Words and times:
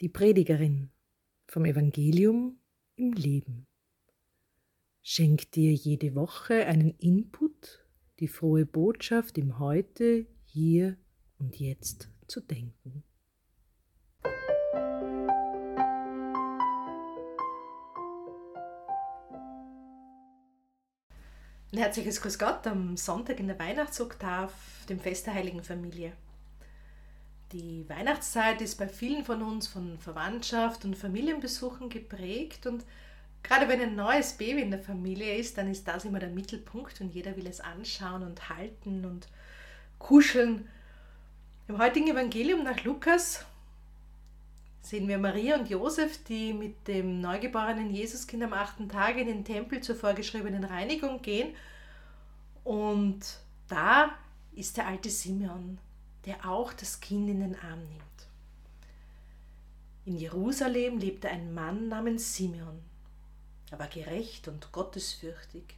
Die 0.00 0.08
Predigerin 0.08 0.90
vom 1.46 1.64
Evangelium 1.64 2.58
im 2.96 3.12
Leben 3.12 3.68
schenkt 5.02 5.54
dir 5.54 5.72
jede 5.72 6.16
Woche 6.16 6.66
einen 6.66 6.90
Input, 6.98 7.86
die 8.18 8.26
frohe 8.26 8.66
Botschaft 8.66 9.38
im 9.38 9.60
Heute, 9.60 10.26
hier 10.46 10.96
und 11.38 11.60
jetzt 11.60 12.10
zu 12.26 12.40
denken. 12.40 13.04
Ein 21.70 21.78
herzliches 21.78 22.20
Grüß 22.20 22.40
Gott 22.40 22.66
am 22.66 22.96
Sonntag 22.96 23.38
in 23.38 23.46
der 23.46 23.60
Weihnachtsoktav, 23.60 24.52
dem 24.88 24.98
Fest 24.98 25.26
der 25.26 25.34
Heiligen 25.34 25.62
Familie. 25.62 26.16
Die 27.54 27.88
Weihnachtszeit 27.88 28.60
ist 28.62 28.78
bei 28.78 28.88
vielen 28.88 29.24
von 29.24 29.40
uns 29.40 29.68
von 29.68 29.96
Verwandtschaft 30.00 30.84
und 30.84 30.96
Familienbesuchen 30.96 31.88
geprägt 31.88 32.66
und 32.66 32.84
gerade 33.44 33.68
wenn 33.68 33.80
ein 33.80 33.94
neues 33.94 34.32
Baby 34.32 34.62
in 34.62 34.72
der 34.72 34.80
Familie 34.80 35.36
ist, 35.36 35.56
dann 35.56 35.70
ist 35.70 35.86
das 35.86 36.04
immer 36.04 36.18
der 36.18 36.30
Mittelpunkt 36.30 37.00
und 37.00 37.14
jeder 37.14 37.36
will 37.36 37.46
es 37.46 37.60
anschauen 37.60 38.24
und 38.24 38.48
halten 38.48 39.04
und 39.04 39.28
kuscheln. 40.00 40.68
Im 41.68 41.78
heutigen 41.78 42.08
Evangelium 42.08 42.64
nach 42.64 42.82
Lukas 42.82 43.44
sehen 44.82 45.06
wir 45.06 45.18
Maria 45.18 45.56
und 45.56 45.70
Josef, 45.70 46.24
die 46.24 46.52
mit 46.52 46.88
dem 46.88 47.20
neugeborenen 47.20 47.94
Jesuskind 47.94 48.42
am 48.42 48.52
achten 48.52 48.88
Tag 48.88 49.16
in 49.16 49.28
den 49.28 49.44
Tempel 49.44 49.80
zur 49.80 49.94
vorgeschriebenen 49.94 50.64
Reinigung 50.64 51.22
gehen. 51.22 51.54
Und 52.64 53.20
da 53.68 54.10
ist 54.56 54.76
der 54.76 54.88
alte 54.88 55.08
Simeon 55.08 55.78
der 56.26 56.48
auch 56.48 56.72
das 56.72 57.00
Kind 57.00 57.28
in 57.28 57.40
den 57.40 57.58
Arm 57.58 57.80
nimmt. 57.88 58.02
In 60.06 60.16
Jerusalem 60.16 60.98
lebte 60.98 61.28
ein 61.28 61.54
Mann 61.54 61.88
namens 61.88 62.36
Simeon. 62.36 62.82
Er 63.70 63.78
war 63.78 63.88
gerecht 63.88 64.48
und 64.48 64.70
gottesfürchtig. 64.70 65.76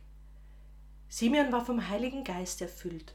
Simeon 1.08 1.52
war 1.52 1.64
vom 1.64 1.88
Heiligen 1.88 2.24
Geist 2.24 2.60
erfüllt 2.60 3.14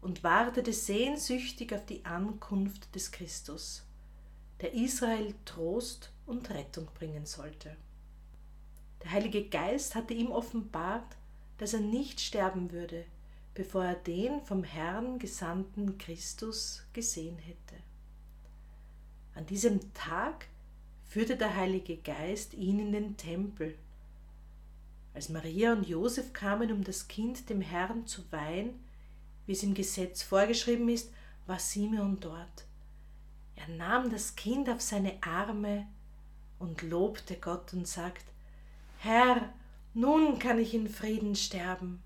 und 0.00 0.22
wartete 0.22 0.72
sehnsüchtig 0.72 1.74
auf 1.74 1.84
die 1.86 2.04
Ankunft 2.04 2.94
des 2.94 3.10
Christus, 3.10 3.86
der 4.60 4.74
Israel 4.74 5.34
Trost 5.44 6.12
und 6.26 6.50
Rettung 6.50 6.88
bringen 6.94 7.26
sollte. 7.26 7.76
Der 9.02 9.12
Heilige 9.12 9.48
Geist 9.48 9.94
hatte 9.94 10.14
ihm 10.14 10.30
offenbart, 10.30 11.16
dass 11.58 11.72
er 11.72 11.80
nicht 11.80 12.20
sterben 12.20 12.70
würde, 12.70 13.04
bevor 13.60 13.84
er 13.84 13.94
den 13.94 14.40
vom 14.40 14.64
Herrn 14.64 15.18
gesandten 15.18 15.98
Christus 15.98 16.82
gesehen 16.94 17.36
hätte. 17.36 17.76
An 19.34 19.44
diesem 19.44 19.92
Tag 19.92 20.46
führte 21.04 21.36
der 21.36 21.54
Heilige 21.54 21.98
Geist 21.98 22.54
ihn 22.54 22.78
in 22.78 22.92
den 22.92 23.18
Tempel. 23.18 23.76
Als 25.12 25.28
Maria 25.28 25.74
und 25.74 25.86
Josef 25.86 26.32
kamen, 26.32 26.72
um 26.72 26.84
das 26.84 27.06
Kind 27.06 27.50
dem 27.50 27.60
Herrn 27.60 28.06
zu 28.06 28.22
weihen, 28.32 28.80
wie 29.44 29.52
es 29.52 29.62
im 29.62 29.74
Gesetz 29.74 30.22
vorgeschrieben 30.22 30.88
ist, 30.88 31.12
war 31.46 31.58
Simeon 31.58 32.18
dort. 32.18 32.64
Er 33.56 33.68
nahm 33.68 34.08
das 34.08 34.36
Kind 34.36 34.70
auf 34.70 34.80
seine 34.80 35.22
Arme 35.22 35.86
und 36.58 36.80
lobte 36.80 37.36
Gott 37.36 37.74
und 37.74 37.86
sagt, 37.86 38.24
Herr, 39.00 39.52
nun 39.92 40.38
kann 40.38 40.58
ich 40.58 40.72
in 40.72 40.88
Frieden 40.88 41.34
sterben 41.36 42.02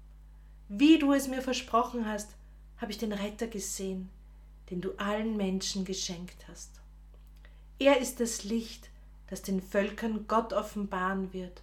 wie 0.68 0.98
du 0.98 1.12
es 1.12 1.28
mir 1.28 1.42
versprochen 1.42 2.06
hast, 2.06 2.34
habe 2.78 2.90
ich 2.90 2.98
den 2.98 3.12
Retter 3.12 3.46
gesehen, 3.46 4.10
den 4.70 4.80
du 4.80 4.92
allen 4.98 5.36
Menschen 5.36 5.84
geschenkt 5.84 6.46
hast. 6.48 6.80
Er 7.78 8.00
ist 8.00 8.20
das 8.20 8.44
Licht, 8.44 8.90
das 9.28 9.42
den 9.42 9.60
Völkern 9.60 10.26
Gott 10.26 10.52
offenbaren 10.52 11.32
wird, 11.32 11.62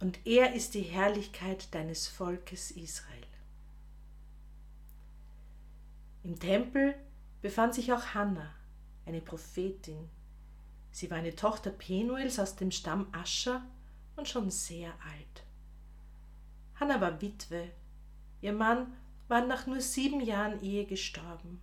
und 0.00 0.18
er 0.26 0.54
ist 0.54 0.74
die 0.74 0.82
Herrlichkeit 0.82 1.74
deines 1.74 2.06
Volkes 2.06 2.70
Israel. 2.70 3.26
Im 6.22 6.38
Tempel 6.38 6.94
befand 7.40 7.74
sich 7.74 7.92
auch 7.92 8.14
Hannah, 8.14 8.52
eine 9.06 9.20
Prophetin. 9.20 10.10
Sie 10.90 11.10
war 11.10 11.18
eine 11.18 11.34
Tochter 11.34 11.70
Penuels 11.70 12.38
aus 12.38 12.56
dem 12.56 12.70
Stamm 12.70 13.06
Ascher 13.12 13.64
und 14.16 14.28
schon 14.28 14.50
sehr 14.50 14.88
alt. 14.88 15.44
Hannah 16.74 17.00
war 17.00 17.22
Witwe 17.22 17.70
Ihr 18.46 18.52
Mann 18.52 18.94
war 19.26 19.44
nach 19.44 19.66
nur 19.66 19.80
sieben 19.80 20.20
Jahren 20.20 20.62
Ehe 20.62 20.86
gestorben. 20.86 21.60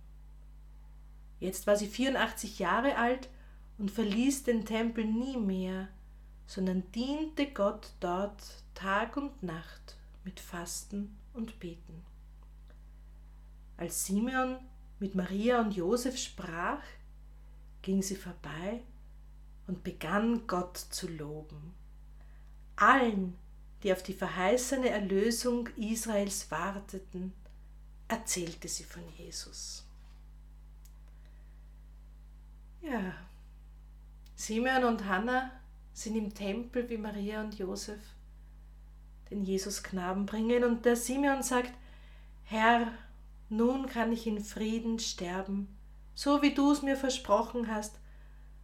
Jetzt 1.40 1.66
war 1.66 1.78
sie 1.78 1.86
84 1.86 2.58
Jahre 2.58 2.98
alt 2.98 3.30
und 3.78 3.90
verließ 3.90 4.44
den 4.44 4.66
Tempel 4.66 5.06
nie 5.06 5.38
mehr, 5.38 5.88
sondern 6.46 6.82
diente 6.92 7.46
Gott 7.46 7.94
dort 8.00 8.62
Tag 8.74 9.16
und 9.16 9.42
Nacht 9.42 9.96
mit 10.24 10.40
Fasten 10.40 11.16
und 11.32 11.58
Beten. 11.58 12.04
Als 13.78 14.04
Simeon 14.04 14.58
mit 14.98 15.14
Maria 15.14 15.62
und 15.62 15.74
Josef 15.74 16.18
sprach, 16.18 16.82
ging 17.80 18.02
sie 18.02 18.16
vorbei 18.16 18.82
und 19.68 19.84
begann 19.84 20.46
Gott 20.46 20.76
zu 20.76 21.08
loben. 21.08 21.72
Allen, 22.76 23.38
die 23.84 23.92
auf 23.92 24.02
die 24.02 24.14
verheißene 24.14 24.88
Erlösung 24.88 25.68
Israels 25.76 26.50
warteten, 26.50 27.34
erzählte 28.08 28.66
sie 28.66 28.84
von 28.84 29.02
Jesus. 29.18 29.84
Ja, 32.80 33.14
Simeon 34.34 34.84
und 34.84 35.04
Hannah 35.06 35.50
sind 35.92 36.16
im 36.16 36.34
Tempel 36.34 36.88
wie 36.88 36.96
Maria 36.96 37.42
und 37.42 37.58
Josef 37.58 38.00
den 39.30 39.44
Jesus-Knaben 39.44 40.26
bringen 40.26 40.64
und 40.64 40.84
der 40.84 40.96
Simeon 40.96 41.42
sagt, 41.42 41.72
Herr, 42.44 42.92
nun 43.48 43.86
kann 43.86 44.12
ich 44.12 44.26
in 44.26 44.42
Frieden 44.42 44.98
sterben, 44.98 45.68
so 46.14 46.42
wie 46.42 46.54
du 46.54 46.72
es 46.72 46.82
mir 46.82 46.96
versprochen 46.96 47.68
hast, 47.68 47.98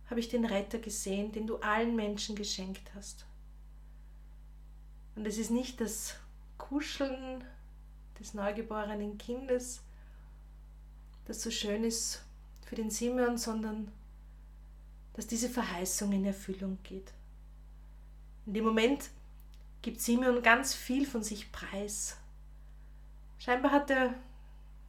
habe 0.08 0.20
ich 0.20 0.28
den 0.28 0.44
Retter 0.44 0.78
gesehen, 0.78 1.32
den 1.32 1.46
du 1.46 1.56
allen 1.56 1.94
Menschen 1.94 2.36
geschenkt 2.36 2.90
hast. 2.94 3.26
Und 5.16 5.26
es 5.26 5.38
ist 5.38 5.50
nicht 5.50 5.80
das 5.80 6.14
Kuscheln 6.58 7.44
des 8.18 8.34
neugeborenen 8.34 9.18
Kindes, 9.18 9.80
das 11.26 11.42
so 11.42 11.50
schön 11.50 11.84
ist 11.84 12.22
für 12.66 12.76
den 12.76 12.90
Simeon, 12.90 13.38
sondern 13.38 13.90
dass 15.14 15.26
diese 15.26 15.48
Verheißung 15.48 16.12
in 16.12 16.24
Erfüllung 16.24 16.78
geht. 16.82 17.12
In 18.46 18.54
dem 18.54 18.64
Moment 18.64 19.10
gibt 19.82 20.00
Simeon 20.00 20.42
ganz 20.42 20.74
viel 20.74 21.06
von 21.06 21.22
sich 21.22 21.50
preis. 21.52 22.16
Scheinbar 23.38 23.72
hat 23.72 23.90
er 23.90 24.14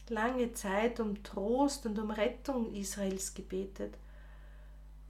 lange 0.09 0.53
Zeit 0.53 0.99
um 0.99 1.23
Trost 1.23 1.85
und 1.85 1.97
um 1.97 2.11
Rettung 2.11 2.73
Israels 2.73 3.33
gebetet 3.33 3.95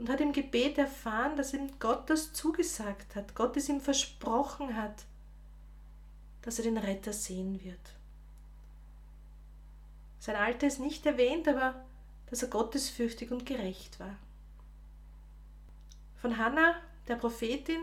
und 0.01 0.09
hat 0.09 0.19
im 0.19 0.34
Gebet 0.34 0.79
erfahren, 0.79 1.38
dass 1.38 1.53
ihm 1.53 1.69
Gott 1.78 2.09
das 2.09 2.34
zugesagt 2.34 3.16
hat, 3.16 3.35
Gott 3.35 3.56
es 3.56 3.69
ihm 3.69 3.79
versprochen 3.79 4.75
hat, 4.75 5.06
dass 6.41 6.57
er 6.57 6.63
den 6.63 6.79
Retter 6.79 7.13
sehen 7.13 7.63
wird. 7.63 7.79
Sein 10.17 10.35
Alter 10.35 10.66
ist 10.66 10.79
nicht 10.79 11.06
erwähnt, 11.06 11.47
aber 11.47 11.85
dass 12.31 12.41
er 12.41 12.50
gottesfürchtig 12.50 13.29
und 13.29 13.45
gerecht 13.45 14.00
war. 14.00 14.16
Von 16.16 16.40
Hannah, 16.40 16.78
der 17.07 17.17
Prophetin, 17.17 17.81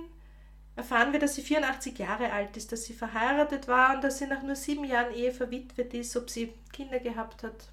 erfahren 0.75 1.13
wir, 1.13 1.21
dass 1.21 1.37
sie 1.37 1.43
84 1.43 1.97
Jahre 2.01 2.33
alt 2.33 2.57
ist, 2.57 2.73
dass 2.73 2.85
sie 2.85 2.95
verheiratet 2.95 3.69
war 3.69 3.95
und 3.95 4.03
dass 4.03 4.19
sie 4.19 4.27
nach 4.27 4.43
nur 4.43 4.57
sieben 4.57 4.85
Jahren 4.85 5.15
Ehe 5.15 5.31
verwitwet 5.31 5.95
ist, 5.95 6.17
ob 6.17 6.31
sie 6.31 6.53
Kinder 6.73 6.99
gehabt 6.99 7.45
hat. 7.45 7.69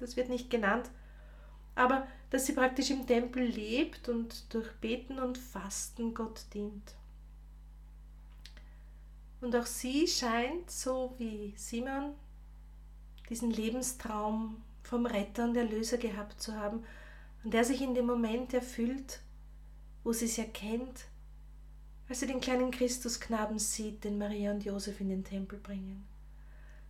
Das 0.00 0.16
wird 0.16 0.30
nicht 0.30 0.50
genannt 0.50 0.90
aber 1.78 2.08
dass 2.30 2.46
sie 2.46 2.52
praktisch 2.52 2.90
im 2.90 3.06
Tempel 3.06 3.42
lebt 3.42 4.08
und 4.08 4.52
durch 4.52 4.70
Beten 4.80 5.18
und 5.18 5.38
Fasten 5.38 6.14
Gott 6.14 6.44
dient. 6.52 6.94
Und 9.40 9.54
auch 9.54 9.66
sie 9.66 10.06
scheint, 10.06 10.70
so 10.70 11.14
wie 11.18 11.54
Simon, 11.56 12.14
diesen 13.30 13.50
Lebenstraum 13.50 14.62
vom 14.82 15.06
Retter 15.06 15.44
und 15.44 15.56
Erlöser 15.56 15.98
gehabt 15.98 16.40
zu 16.40 16.54
haben, 16.54 16.84
und 17.44 17.54
der 17.54 17.64
sich 17.64 17.80
in 17.80 17.94
dem 17.94 18.06
Moment 18.06 18.52
erfüllt, 18.52 19.20
wo 20.02 20.12
sie 20.12 20.24
es 20.24 20.38
erkennt, 20.38 21.04
als 22.08 22.20
sie 22.20 22.26
den 22.26 22.40
kleinen 22.40 22.70
Christusknaben 22.70 23.58
sieht, 23.58 24.04
den 24.04 24.18
Maria 24.18 24.50
und 24.50 24.64
Josef 24.64 25.00
in 25.00 25.10
den 25.10 25.24
Tempel 25.24 25.58
bringen. 25.58 26.06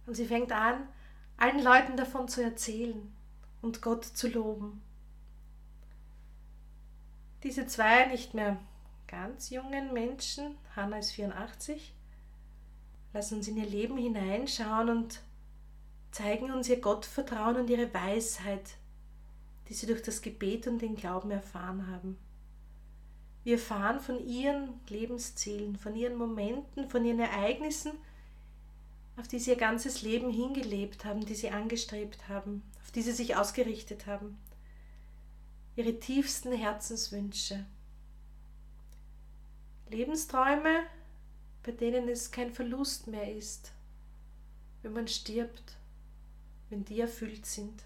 Und 0.07 0.15
sie 0.15 0.27
fängt 0.27 0.53
an, 0.53 0.89
allen 1.37 1.62
Leuten 1.62 1.97
davon 1.97 2.29
zu 2.29 2.43
erzählen, 2.43 3.12
und 3.61 3.83
Gott 3.83 4.05
zu 4.05 4.29
loben. 4.29 4.81
Diese 7.43 7.67
zwei 7.67 8.06
nicht 8.06 8.35
mehr 8.35 8.56
ganz 9.06 9.50
jungen 9.50 9.93
Menschen, 9.93 10.56
Hannah 10.75 10.99
ist 10.99 11.12
84, 11.12 11.94
lassen 13.12 13.37
uns 13.37 13.49
in 13.49 13.56
ihr 13.56 13.67
Leben 13.67 13.96
hineinschauen 13.96 14.90
und 14.90 15.20
zeigen 16.11 16.52
uns 16.52 16.69
ihr 16.69 16.81
Gottvertrauen 16.81 17.56
und 17.56 17.70
ihre 17.70 17.93
Weisheit, 17.94 18.76
die 19.69 19.75
sie 19.75 19.87
durch 19.87 20.02
das 20.02 20.20
Gebet 20.20 20.67
und 20.67 20.81
den 20.81 20.96
Glauben 20.96 21.31
erfahren 21.31 21.87
haben. 21.87 22.19
Wir 23.44 23.55
erfahren 23.55 24.00
von 24.00 24.26
ihren 24.26 24.81
Lebenszielen, 24.88 25.76
von 25.76 25.94
ihren 25.94 26.17
Momenten, 26.17 26.90
von 26.90 27.05
ihren 27.05 27.20
Ereignissen, 27.20 27.93
auf 29.17 29.29
die 29.29 29.38
sie 29.38 29.50
ihr 29.50 29.56
ganzes 29.56 30.02
Leben 30.02 30.31
hingelebt 30.31 31.05
haben, 31.05 31.25
die 31.25 31.35
sie 31.35 31.50
angestrebt 31.50 32.29
haben, 32.29 32.62
auf 32.82 32.90
die 32.90 33.02
sie 33.02 33.12
sich 33.12 33.37
ausgerichtet 33.37 34.06
haben. 34.06 34.38
Ihre 35.79 36.01
tiefsten 36.01 36.51
Herzenswünsche. 36.51 37.65
Lebensträume, 39.89 40.83
bei 41.63 41.71
denen 41.71 42.09
es 42.09 42.33
kein 42.33 42.53
Verlust 42.53 43.07
mehr 43.07 43.33
ist, 43.33 43.71
wenn 44.83 44.93
man 44.93 45.07
stirbt, 45.07 45.77
wenn 46.69 46.85
die 46.85 46.99
erfüllt 46.99 47.47
sind. 47.47 47.85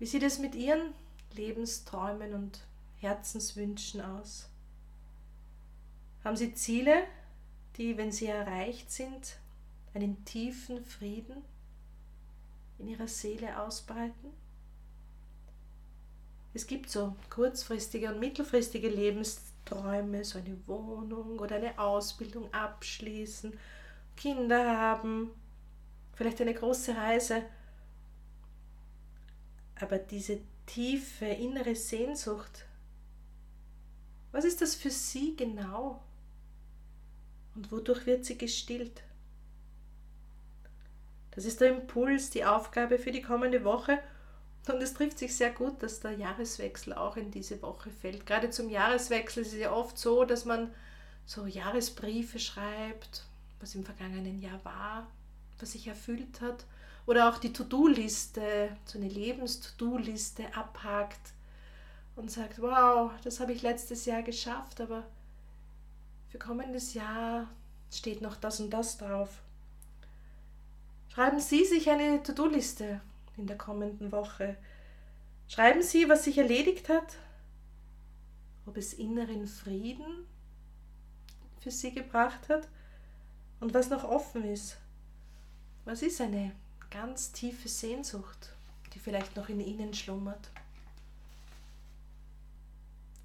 Wie 0.00 0.06
sieht 0.06 0.24
es 0.24 0.40
mit 0.40 0.56
Ihren 0.56 0.92
Lebensträumen 1.34 2.34
und 2.34 2.58
Herzenswünschen 2.98 4.00
aus? 4.00 4.48
Haben 6.24 6.36
Sie 6.36 6.52
Ziele, 6.52 7.06
die, 7.76 7.96
wenn 7.96 8.10
sie 8.10 8.26
erreicht 8.26 8.90
sind, 8.90 9.36
einen 9.94 10.24
tiefen 10.24 10.84
Frieden 10.84 11.44
in 12.80 12.88
Ihrer 12.88 13.06
Seele 13.06 13.62
ausbreiten? 13.62 14.42
Es 16.54 16.66
gibt 16.66 16.90
so 16.90 17.16
kurzfristige 17.30 18.12
und 18.12 18.20
mittelfristige 18.20 18.88
Lebensträume, 18.88 20.24
so 20.24 20.38
eine 20.38 20.56
Wohnung 20.66 21.38
oder 21.38 21.56
eine 21.56 21.78
Ausbildung 21.78 22.52
abschließen, 22.52 23.58
Kinder 24.16 24.76
haben, 24.78 25.30
vielleicht 26.14 26.40
eine 26.40 26.54
große 26.54 26.94
Reise. 26.94 27.42
Aber 29.80 29.98
diese 29.98 30.40
tiefe 30.66 31.26
innere 31.26 31.74
Sehnsucht, 31.74 32.66
was 34.30 34.44
ist 34.44 34.60
das 34.60 34.74
für 34.74 34.90
Sie 34.90 35.36
genau? 35.36 36.02
Und 37.54 37.70
wodurch 37.70 38.06
wird 38.06 38.24
sie 38.24 38.38
gestillt? 38.38 39.02
Das 41.32 41.44
ist 41.44 41.60
der 41.60 41.68
Impuls, 41.70 42.30
die 42.30 42.44
Aufgabe 42.44 42.98
für 42.98 43.12
die 43.12 43.22
kommende 43.22 43.64
Woche. 43.64 43.98
Und 44.68 44.80
es 44.80 44.94
trifft 44.94 45.18
sich 45.18 45.34
sehr 45.34 45.50
gut, 45.50 45.82
dass 45.82 46.00
der 46.00 46.12
Jahreswechsel 46.12 46.92
auch 46.92 47.16
in 47.16 47.30
diese 47.32 47.60
Woche 47.62 47.90
fällt. 47.90 48.26
Gerade 48.26 48.50
zum 48.50 48.68
Jahreswechsel 48.68 49.42
ist 49.42 49.52
es 49.52 49.58
ja 49.58 49.72
oft 49.72 49.98
so, 49.98 50.24
dass 50.24 50.44
man 50.44 50.72
so 51.26 51.46
Jahresbriefe 51.46 52.38
schreibt, 52.38 53.24
was 53.60 53.74
im 53.74 53.84
vergangenen 53.84 54.40
Jahr 54.40 54.64
war, 54.64 55.08
was 55.58 55.72
sich 55.72 55.88
erfüllt 55.88 56.40
hat. 56.40 56.64
Oder 57.06 57.28
auch 57.28 57.38
die 57.38 57.52
To-Do-Liste, 57.52 58.76
so 58.84 58.98
eine 58.98 59.08
Lebens-To-Do-Liste 59.08 60.54
abhakt 60.54 61.32
und 62.14 62.30
sagt, 62.30 62.62
wow, 62.62 63.10
das 63.24 63.40
habe 63.40 63.52
ich 63.52 63.62
letztes 63.62 64.04
Jahr 64.04 64.22
geschafft, 64.22 64.80
aber 64.80 65.02
für 66.30 66.38
kommendes 66.38 66.94
Jahr 66.94 67.48
steht 67.90 68.22
noch 68.22 68.36
das 68.36 68.60
und 68.60 68.70
das 68.70 68.98
drauf. 68.98 69.42
Schreiben 71.12 71.40
Sie 71.40 71.64
sich 71.64 71.90
eine 71.90 72.22
To-Do-Liste 72.22 73.00
in 73.36 73.46
der 73.46 73.58
kommenden 73.58 74.12
Woche. 74.12 74.56
Schreiben 75.48 75.82
Sie, 75.82 76.08
was 76.08 76.24
sich 76.24 76.38
erledigt 76.38 76.88
hat, 76.88 77.16
ob 78.66 78.76
es 78.76 78.94
inneren 78.94 79.46
Frieden 79.46 80.26
für 81.60 81.70
Sie 81.70 81.92
gebracht 81.92 82.48
hat 82.48 82.68
und 83.60 83.74
was 83.74 83.90
noch 83.90 84.04
offen 84.04 84.44
ist. 84.44 84.76
Was 85.84 86.02
ist 86.02 86.20
eine 86.20 86.52
ganz 86.90 87.32
tiefe 87.32 87.68
Sehnsucht, 87.68 88.52
die 88.94 88.98
vielleicht 88.98 89.36
noch 89.36 89.48
in 89.48 89.60
Ihnen 89.60 89.94
schlummert? 89.94 90.50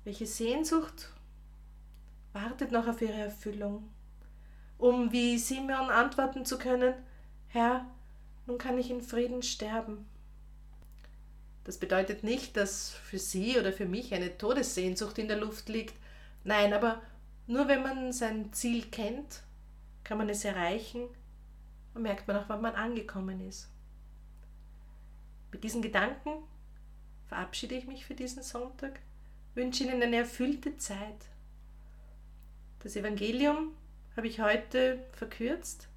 Welche 0.03 0.25
Sehnsucht 0.25 1.11
wartet 2.33 2.71
noch 2.71 2.87
auf 2.87 3.01
ihre 3.01 3.19
Erfüllung, 3.19 3.89
um 4.77 5.11
wie 5.11 5.37
Simeon 5.37 5.89
antworten 5.89 6.45
zu 6.45 6.57
können, 6.57 6.93
Herr, 7.49 7.85
nun 8.47 8.57
kann 8.57 8.77
ich 8.77 8.89
in 8.89 9.01
Frieden 9.01 9.43
sterben. 9.43 10.05
Das 11.65 11.77
bedeutet 11.77 12.23
nicht, 12.23 12.55
dass 12.55 12.91
für 12.91 13.19
Sie 13.19 13.59
oder 13.59 13.73
für 13.73 13.85
mich 13.85 14.13
eine 14.13 14.37
Todessehnsucht 14.37 15.17
in 15.17 15.27
der 15.27 15.37
Luft 15.37 15.67
liegt. 15.67 15.95
Nein, 16.45 16.73
aber 16.73 17.01
nur 17.45 17.67
wenn 17.67 17.83
man 17.83 18.13
sein 18.13 18.53
Ziel 18.53 18.85
kennt, 18.85 19.43
kann 20.05 20.17
man 20.17 20.29
es 20.29 20.45
erreichen 20.45 21.09
und 21.93 22.03
merkt 22.03 22.27
man 22.27 22.37
auch, 22.37 22.47
wann 22.47 22.61
man 22.61 22.75
angekommen 22.75 23.45
ist. 23.45 23.69
Mit 25.51 25.65
diesen 25.65 25.81
Gedanken 25.81 26.31
verabschiede 27.27 27.75
ich 27.75 27.85
mich 27.85 28.05
für 28.05 28.15
diesen 28.15 28.43
Sonntag, 28.43 29.01
wünsche 29.55 29.83
Ihnen 29.83 30.01
eine 30.01 30.17
erfüllte 30.17 30.77
Zeit. 30.77 31.25
Das 32.79 32.95
Evangelium 32.95 33.75
habe 34.15 34.27
ich 34.27 34.39
heute 34.39 35.03
verkürzt 35.11 35.89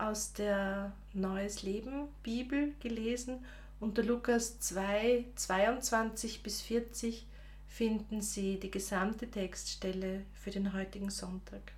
aus 0.00 0.32
der 0.32 0.92
Neues 1.12 1.62
Leben 1.62 2.08
Bibel 2.22 2.72
gelesen. 2.80 3.44
Unter 3.80 4.02
Lukas 4.02 4.58
2, 4.60 5.24
22 5.34 6.42
bis 6.42 6.60
40 6.62 7.26
finden 7.68 8.20
Sie 8.20 8.58
die 8.58 8.70
gesamte 8.70 9.30
Textstelle 9.30 10.22
für 10.34 10.50
den 10.50 10.72
heutigen 10.72 11.10
Sonntag. 11.10 11.72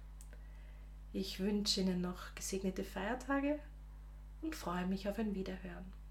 Ich 1.13 1.41
wünsche 1.41 1.83
Ihnen 1.83 2.01
noch 2.01 2.35
gesegnete 2.35 2.85
Feiertage 2.85 3.59
und 4.41 4.57
freue 4.57 4.87
mich 4.87 5.09
auf 5.09 5.19
ein 5.19 5.35
Wiederhören. 5.35 6.02